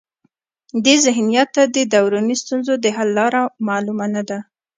دې 0.85 0.95
ذهنیت 1.05 1.47
ته 1.55 1.63
د 1.75 1.77
دروني 1.93 2.35
ستونزو 2.41 2.73
د 2.79 2.85
حل 2.95 3.09
لاره 3.17 3.41
معلومه 3.67 4.05
نه 4.15 4.23
ده. 4.29 4.39